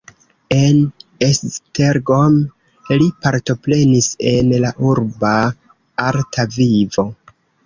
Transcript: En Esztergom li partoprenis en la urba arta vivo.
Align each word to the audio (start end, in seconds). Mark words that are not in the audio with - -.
En 0.53 0.77
Esztergom 1.25 2.37
li 3.01 3.09
partoprenis 3.27 4.09
en 4.33 4.51
la 4.65 4.73
urba 4.93 5.35
arta 6.09 6.49
vivo. 6.59 7.07